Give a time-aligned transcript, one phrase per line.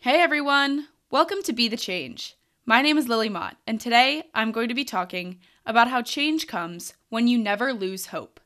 [0.00, 0.88] Hey everyone!
[1.08, 2.36] Welcome to Be the Change.
[2.66, 6.48] My name is Lily Mott, and today I'm going to be talking about how change
[6.48, 8.40] comes when you never lose hope.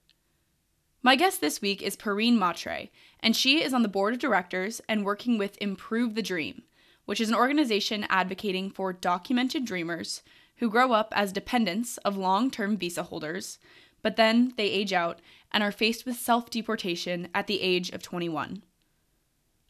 [1.02, 4.82] My guest this week is Pareen Mhatre, and she is on the board of directors
[4.90, 6.64] and working with Improve the Dream,
[7.06, 10.22] which is an organization advocating for documented dreamers
[10.56, 13.58] who grow up as dependents of long term visa holders,
[14.02, 18.02] but then they age out and are faced with self deportation at the age of
[18.02, 18.62] 21.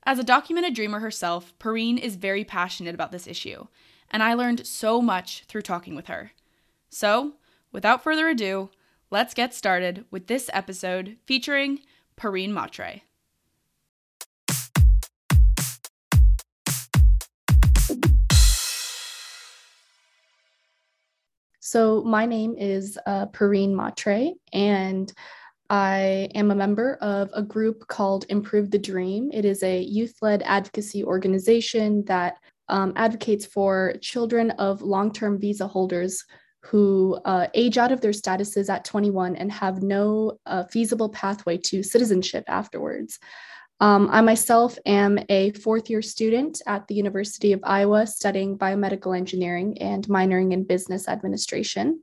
[0.05, 3.67] As a documented dreamer herself, Pareen is very passionate about this issue,
[4.11, 6.33] and I learned so much through talking with her.
[6.89, 7.35] So,
[7.73, 8.71] without further ado,
[9.11, 11.81] let's get started with this episode featuring
[12.17, 13.03] Pareen Mhatre.
[21.67, 25.13] So, my name is uh, Pareen Mhatre, and
[25.69, 29.33] I am a member of a group called Improve the Dream.
[29.35, 32.37] It is a youth led advocacy organization that
[32.69, 36.25] um, advocates for children of long term visa holders
[36.61, 41.57] who uh, age out of their statuses at 21 and have no uh, feasible pathway
[41.57, 43.19] to citizenship afterwards.
[43.79, 49.17] Um, I myself am a fourth year student at the University of Iowa studying biomedical
[49.17, 52.01] engineering and minoring in business administration.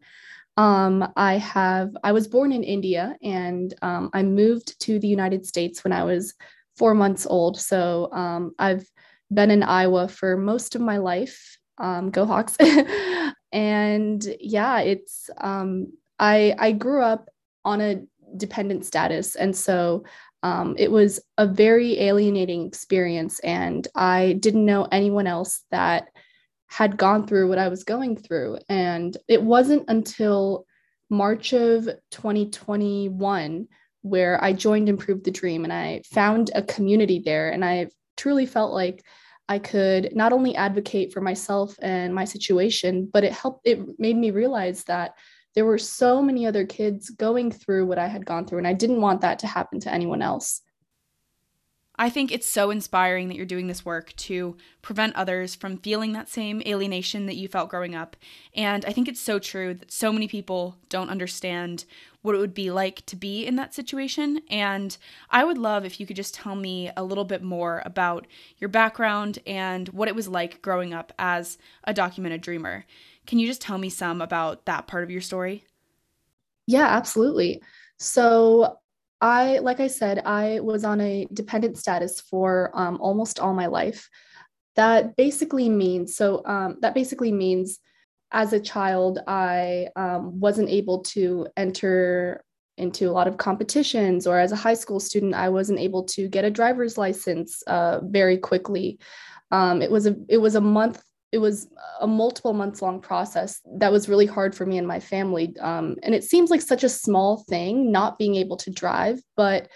[0.56, 5.48] Um, I have I was born in India and um, I moved to the United
[5.48, 6.36] States when I was
[6.78, 7.60] four months old.
[7.60, 8.88] So um, I've
[9.34, 11.58] been in Iowa for most of my life.
[11.80, 12.56] Um, go Hawks!
[13.52, 17.30] and yeah, it's um, I I grew up
[17.66, 18.04] on a
[18.38, 20.04] dependent status, and so
[20.44, 23.40] um, it was a very alienating experience.
[23.40, 26.10] And I didn't know anyone else that
[26.68, 28.60] had gone through what I was going through.
[28.68, 30.66] And it wasn't until
[31.10, 33.68] March of 2021
[34.02, 37.52] where I joined Improve the Dream and I found a community there.
[37.52, 37.88] And I
[38.18, 39.02] truly felt like
[39.48, 44.18] I could not only advocate for myself and my situation, but it helped, it made
[44.18, 45.14] me realize that
[45.56, 48.60] there were so many other kids going through what I had gone through.
[48.60, 50.62] And I didn't want that to happen to anyone else.
[51.96, 56.14] I think it's so inspiring that you're doing this work to prevent others from feeling
[56.14, 58.18] that same alienation that you felt growing up.
[58.56, 61.86] And I think it's so true that so many people don't understand
[62.24, 64.42] what it would be like to be in that situation.
[64.50, 64.98] And
[65.30, 68.26] I would love if you could just tell me a little bit more about
[68.58, 72.86] your background and what it was like growing up as a documented dreamer.
[73.26, 75.66] Can you just tell me some about that part of your story?
[76.68, 77.62] Yeah, absolutely.
[78.00, 78.78] So
[79.22, 83.68] I, like I said, I was on a dependent status for um, almost all my
[83.68, 84.10] life.
[84.76, 86.44] That basically means so.
[86.46, 87.80] Um, that basically means,
[88.32, 92.44] as a child, I um, wasn't able to enter
[92.78, 96.28] into a lot of competitions, or as a high school student, I wasn't able to
[96.28, 99.00] get a driver's license uh, very quickly.
[99.52, 101.68] Um, it was a it was a month it was
[102.00, 105.58] a multiple months long process that was really hard for me and my family.
[105.60, 109.68] Um, and it seems like such a small thing, not being able to drive, but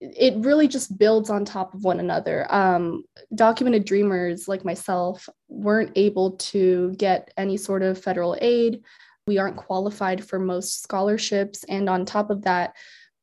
[0.00, 2.46] it really just builds on top of one another.
[2.54, 3.02] Um,
[3.34, 8.80] documented dreamers like myself weren't able to get any sort of federal aid.
[9.26, 11.64] We aren't qualified for most scholarships.
[11.64, 12.76] And on top of that,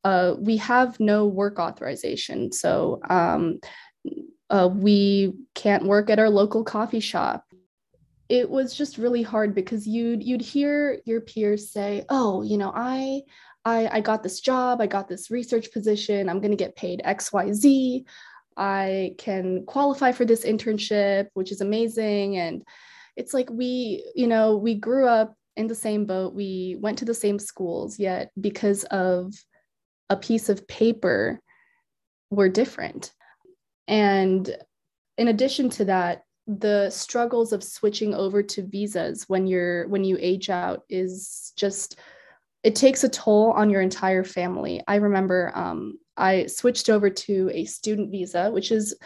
[0.04, 2.52] uh, we have no work authorization.
[2.52, 3.60] So um,
[4.50, 7.45] uh, we can't work at our local coffee shop
[8.28, 12.72] it was just really hard because you'd you'd hear your peers say oh you know
[12.74, 13.20] i
[13.64, 17.02] i, I got this job i got this research position i'm going to get paid
[17.04, 18.04] xyz
[18.56, 22.36] i can qualify for this internship which is amazing.
[22.36, 22.62] And
[23.16, 26.34] it's like we you know we grew up in the same boat.
[26.34, 29.32] We went to the same schools yet because of
[30.10, 31.40] a piece of paper
[32.30, 33.12] we're different.
[33.88, 34.54] And
[35.16, 40.16] in addition to that, the struggles of switching over to visas when you're when you
[40.20, 41.98] age out is just
[42.62, 44.82] it takes a toll on your entire family.
[44.88, 48.96] I remember um, I switched over to a student visa, which is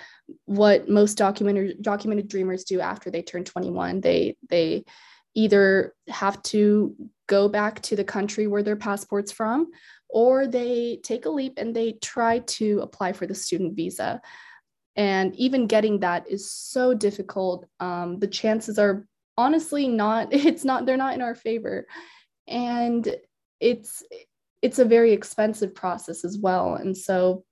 [0.45, 4.01] what most documented documented dreamers do after they turn 21.
[4.01, 4.85] They they
[5.35, 6.95] either have to
[7.27, 9.71] go back to the country where their passport's from,
[10.09, 14.21] or they take a leap and they try to apply for the student visa
[14.97, 17.67] and even getting that is so difficult.
[17.79, 19.07] Um, the chances are
[19.37, 21.87] honestly not it's not they're not in our favor.
[22.47, 23.09] And
[23.61, 24.03] it's
[24.63, 26.75] it's a very expensive process as well.
[26.75, 27.45] And so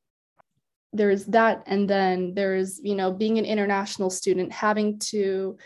[0.93, 1.63] there's that.
[1.67, 5.57] And then there's you know being an international student having to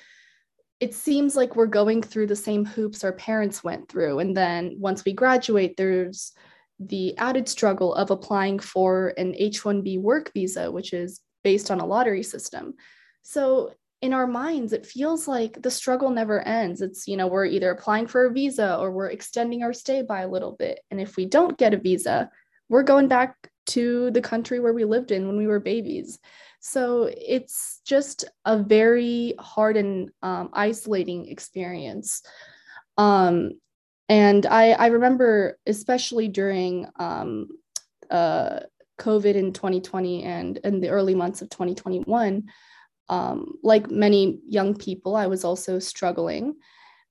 [0.81, 4.19] it seems like we're going through the same hoops our parents went through.
[4.19, 6.33] And then once we graduate there's
[6.81, 11.87] the added struggle of applying for an H1B work visa which is based on a
[11.87, 12.75] lottery system.
[13.23, 16.83] So in our minds it feels like the struggle never ends.
[16.83, 20.23] It's you know we're either applying for a visa or we're extending our stay by
[20.23, 20.81] a little bit.
[20.91, 22.31] And if we don't get a visa
[22.73, 23.37] we're going back
[23.67, 26.19] to the country where we lived in when we were babies.
[26.61, 32.23] So it's just a very hard and um, isolating experience.
[32.97, 33.61] Um,
[34.09, 37.49] and I, I remember especially during um,
[38.11, 38.61] uh,
[39.03, 42.45] covid in 2020 and in the early months of 2021
[43.09, 46.55] um, like many young people, I was also struggling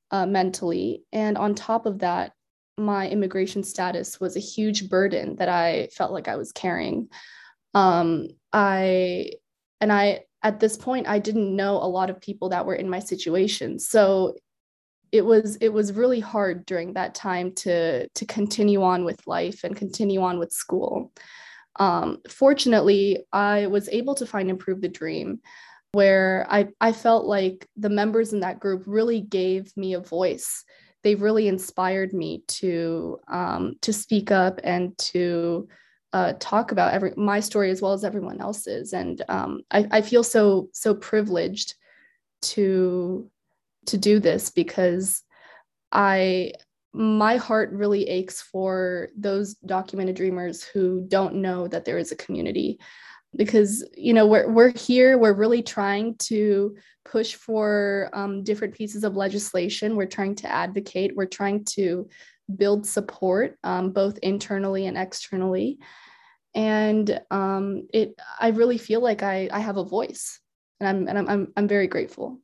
[0.10, 1.04] uh, mentally.
[1.12, 2.34] And on top of that,
[2.78, 7.10] my immigration status was a huge burden that I felt like I was carrying.
[7.76, 9.34] Um, I,
[9.80, 12.90] and I, at this point, I didn't know a lot of people that were in
[12.90, 13.78] my situation.
[13.78, 14.34] So
[15.12, 19.66] it was it was really hard during that time to to continue on with life
[19.66, 21.12] and continue on with school
[21.78, 25.40] um, fortunately i was able to find improve the dream
[25.94, 30.64] where I, I felt like the members in that group really gave me a voice.
[31.04, 35.68] They really inspired me to um, to speak up and to
[36.14, 38.94] uh, talk about every my story as well as everyone else's.
[38.94, 41.74] And um, I, I feel so so privileged
[42.44, 43.30] to
[43.88, 45.24] to do this because
[45.92, 46.54] I
[46.94, 52.18] my heart really aches for those documented dreamers who don't know that there is a
[52.18, 52.80] community.
[53.34, 59.06] Because you know we're, we're here we're really trying to push for um, different pieces
[59.06, 59.96] of legislation.
[59.96, 61.16] We're trying to advocate.
[61.16, 62.10] We're trying to
[62.58, 65.80] build support um, both internally and externally.
[66.54, 70.40] And um, it i really feel like i, I have a voice.
[70.82, 72.42] And i'm and I'm, I'm, I'm very grateful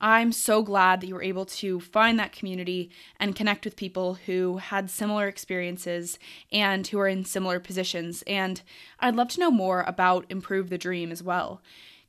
[0.00, 4.14] I'm so glad that you were able to find that community and connect with people
[4.14, 6.18] who had similar experiences
[6.52, 8.22] and who are in similar positions.
[8.26, 8.62] And
[9.00, 11.60] I'd love to know more about Improve the Dream as well.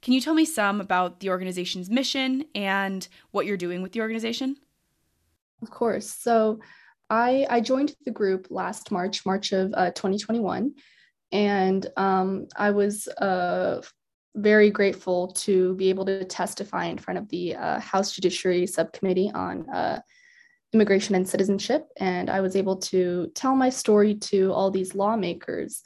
[0.02, 4.02] Can you tell me some about the organization's mission and what you're doing with the
[4.02, 4.58] organization?
[5.62, 6.10] Of course.
[6.10, 6.60] So
[7.10, 10.74] I, I joined the group last March, March of uh, 2021.
[11.32, 13.82] And um, I was uh,
[14.42, 19.32] very grateful to be able to testify in front of the uh, House Judiciary Subcommittee
[19.34, 20.02] on uh,
[20.74, 21.88] Immigration and Citizenship.
[21.98, 25.82] And I was able to tell my story to all these lawmakers.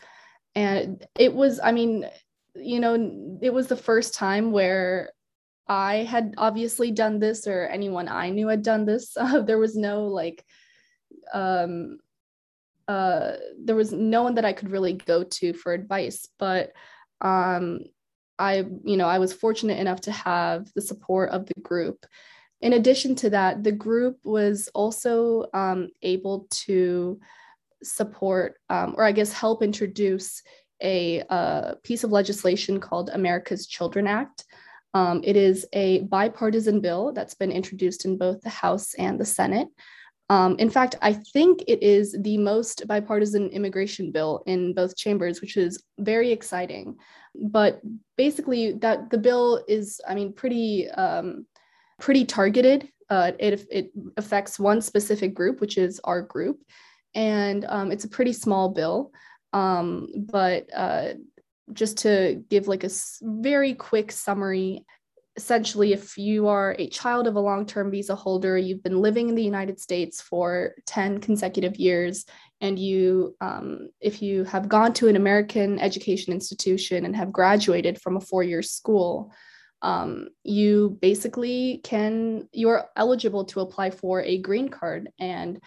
[0.56, 2.06] And it was, I mean,
[2.56, 5.12] you know, it was the first time where
[5.68, 9.16] I had obviously done this or anyone I knew had done this.
[9.18, 10.44] Uh, there was no like,
[11.34, 11.98] um,
[12.88, 16.28] uh, there was no one that I could really go to for advice.
[16.38, 16.74] But
[17.22, 17.86] um,
[18.40, 22.06] I, you know, I was fortunate enough to have the support of the group.
[22.62, 27.20] In addition to that, the group was also um, able to
[27.84, 30.42] support, um, or I guess help introduce
[30.82, 34.46] a, a, piece of legislation called America's Children Act.
[34.94, 39.26] Um, it is a bipartisan bill that's been introduced in both the House and the
[39.26, 39.68] Senate.
[40.34, 45.42] Um, in fact, I think it is the most bipartisan immigration bill in both chambers,
[45.42, 46.96] which is very exciting.
[47.36, 47.82] But
[48.18, 51.46] basically, that the bill is, I mean, pretty um,
[52.00, 52.90] pretty targeted.
[53.12, 56.58] Uh, it it affects one specific group, which is our group,
[57.14, 59.12] and um, it's a pretty small bill.
[59.54, 61.10] Um, but uh,
[61.74, 62.90] just to give like a
[63.22, 64.84] very quick summary
[65.36, 69.30] essentially, if you are a child of a long term visa holder, you've been living
[69.30, 72.26] in the United States for 10 consecutive years,
[72.62, 78.00] and you, um, if you have gone to an American education institution and have graduated
[78.02, 79.32] from a four year school,
[79.82, 85.10] um, you basically can, you're eligible to apply for a green card.
[85.20, 85.60] And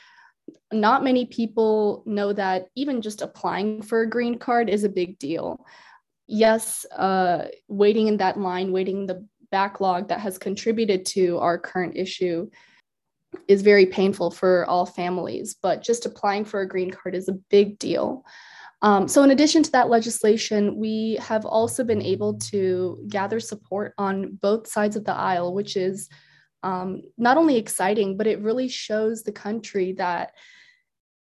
[0.73, 5.19] not many people know that even just applying for a green card is a big
[5.19, 5.67] deal
[6.27, 11.97] yes, uh, waiting in that line, waiting the backlog that has contributed to our current
[11.97, 12.49] issue
[13.49, 17.39] is very painful for all families, but just applying for a green card is a
[17.51, 18.25] big deal.
[18.83, 23.95] Um, so, in addition to that legislation, we have also been able to gather support
[23.97, 26.09] on both sides of the aisle, which is
[26.63, 30.33] um, not only exciting, but it really shows the country that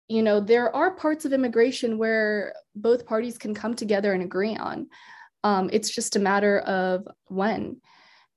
[0.08, 4.56] you know there are parts of immigration where both parties can come together and agree
[4.56, 4.88] on.
[5.44, 7.80] Um, it's just a matter of when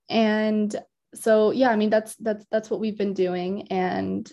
[0.09, 0.75] and
[1.13, 4.31] so yeah i mean that's that's that's what we've been doing and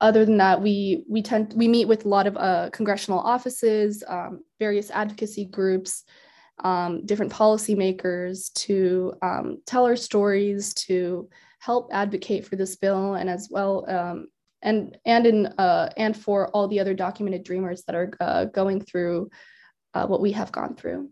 [0.00, 4.02] other than that, we we tend we meet with a lot of uh, congressional offices,
[4.08, 6.04] um, various advocacy groups,
[6.64, 11.28] um, different policymakers to um, tell our stories, to
[11.58, 14.28] help advocate for this bill, and as well um,
[14.62, 18.80] and and in uh, and for all the other documented dreamers that are uh, going
[18.80, 19.28] through
[19.92, 21.10] uh, what we have gone through.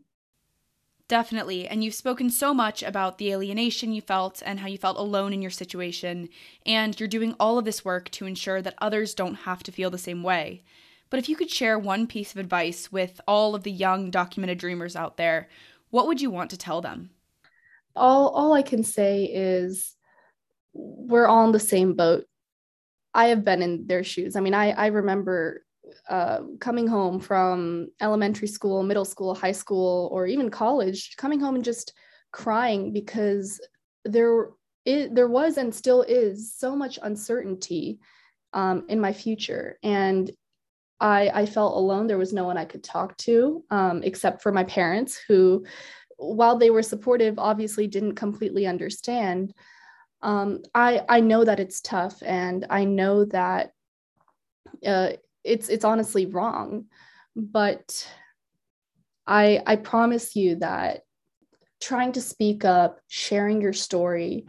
[1.09, 1.67] Definitely.
[1.67, 5.33] And you've spoken so much about the alienation you felt and how you felt alone
[5.33, 6.29] in your situation.
[6.67, 9.89] And you're doing all of this work to ensure that others don't have to feel
[9.91, 10.65] the same way.
[11.09, 14.59] But if you could share one piece of advice with all of the young documented
[14.59, 15.49] dreamers out there,
[15.89, 17.09] what would you want to tell them?
[17.97, 19.97] All, all I can say is
[20.75, 22.27] we're all in the same boat.
[23.15, 24.37] I have been in their shoes.
[24.37, 25.65] I mean, I, I remember
[26.09, 31.55] uh, coming home from elementary school, middle school, high school, or even college, coming home
[31.55, 31.93] and just
[32.33, 33.61] crying because
[34.05, 34.51] there
[34.85, 37.99] it, there was and still is so much uncertainty
[38.53, 40.31] um, in my future, and
[41.01, 42.07] I I felt alone.
[42.07, 45.65] There was no one I could talk to um, except for my parents, who,
[46.17, 49.53] while they were supportive, obviously didn't completely understand.
[50.23, 53.73] Um, I I know that it's tough, and I know that
[54.87, 55.11] uh,
[55.49, 56.85] it's it's honestly wrong
[57.35, 58.09] but
[59.27, 61.03] i i promise you that
[61.81, 64.47] trying to speak up sharing your story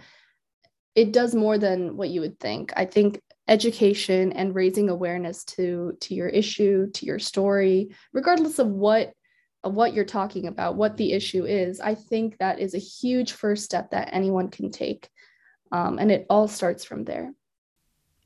[0.95, 2.73] it does more than what you would think.
[2.75, 8.67] I think education and raising awareness to to your issue to your story regardless of
[8.67, 9.11] what
[9.63, 13.31] of what you're talking about what the issue is i think that is a huge
[13.31, 15.09] first step that anyone can take
[15.71, 17.33] um, and it all starts from there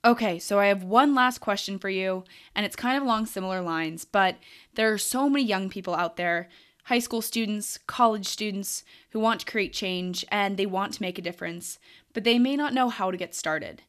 [0.06, 3.62] Okay, so I have one last question for you, and it's kind of along similar
[3.62, 4.38] lines, but
[4.76, 6.50] there are so many young people out there,
[6.86, 11.18] high school students, college students, who want to create change and they want to make
[11.18, 11.80] a difference,
[12.14, 13.84] but they may not know how to get started.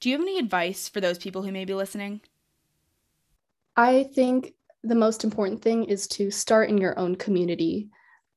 [0.00, 2.20] Do you have any advice for those people who may be listening?
[3.76, 7.90] I think the most important thing is to start in your own community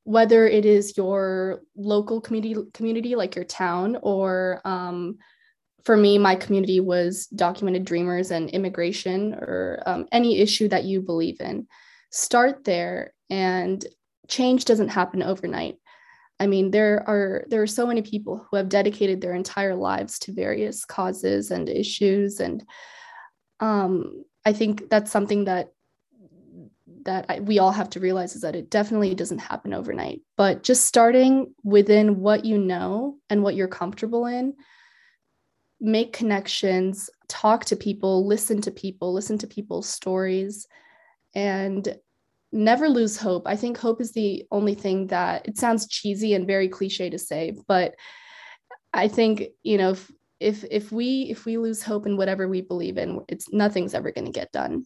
[0.03, 5.17] whether it is your local community community like your town or um,
[5.87, 11.01] for me, my community was documented dreamers and immigration or um, any issue that you
[11.01, 11.65] believe in.
[12.11, 13.85] Start there, and
[14.27, 15.77] change doesn't happen overnight.
[16.41, 20.19] I mean, there are there are so many people who have dedicated their entire lives
[20.19, 22.65] to various causes and issues, and
[23.61, 25.69] um, I think that's something that
[27.05, 30.19] that I, we all have to realize is that it definitely doesn't happen overnight.
[30.35, 34.53] But just starting within what you know and what you're comfortable in
[35.79, 40.67] make connections, talk to people, listen to people, listen to people's stories,
[41.35, 41.97] and
[42.51, 43.43] never lose hope.
[43.45, 47.19] I think hope is the only thing that it sounds cheesy and very cliche to
[47.19, 47.95] say, but
[48.93, 52.61] I think, you know, if if, if we if we lose hope in whatever we
[52.61, 54.85] believe in, it's nothing's ever going to get done.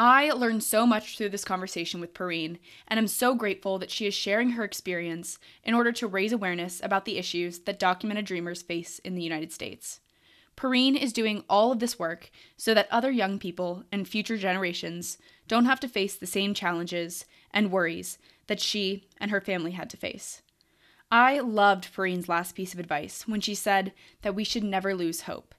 [0.00, 4.06] I learned so much through this conversation with Pareen, and am so grateful that she
[4.06, 8.62] is sharing her experience in order to raise awareness about the issues that documented dreamers
[8.62, 9.98] face in the United States.
[10.56, 15.18] Pareen is doing all of this work so that other young people and future generations
[15.48, 19.90] don't have to face the same challenges and worries that she and her family had
[19.90, 20.42] to face.
[21.10, 25.22] I loved Pareen's last piece of advice when she said that we should never lose
[25.22, 25.56] hope.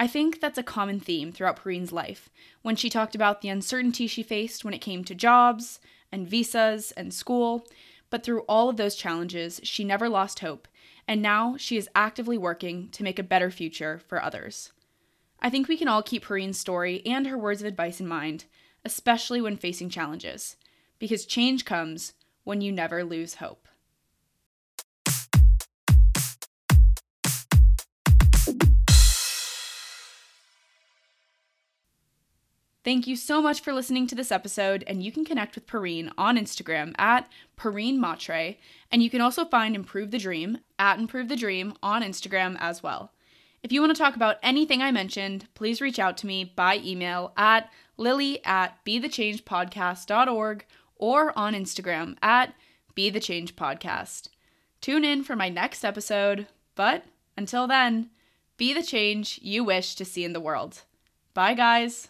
[0.00, 2.30] I think that's a common theme throughout Pareen's life
[2.62, 5.80] when she talked about the uncertainty she faced when it came to jobs
[6.12, 7.66] and visas and school.
[8.08, 10.68] But through all of those challenges, she never lost hope,
[11.06, 14.72] and now she is actively working to make a better future for others.
[15.40, 18.46] I think we can all keep Pareen's story and her words of advice in mind,
[18.84, 20.56] especially when facing challenges,
[20.98, 22.14] because change comes
[22.44, 23.67] when you never lose hope.
[32.88, 36.10] Thank you so much for listening to this episode, and you can connect with Pareen
[36.16, 38.56] on Instagram at Pareen Mhatre,
[38.90, 42.82] and you can also find Improve the Dream at Improve the Dream on Instagram as
[42.82, 43.12] well.
[43.62, 46.78] If you want to talk about anything I mentioned, please reach out to me by
[46.78, 50.64] email at lily at bethechangepodcast.org
[50.96, 52.54] or on Instagram at
[52.96, 54.30] bethechangepodcast.
[54.80, 57.04] Tune in for my next episode, but
[57.36, 58.08] until then,
[58.56, 60.84] be the change you wish to see in the world.
[61.34, 62.08] Bye, guys.